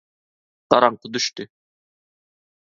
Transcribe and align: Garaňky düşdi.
Garaňky 0.71 1.13
düşdi. 1.13 1.47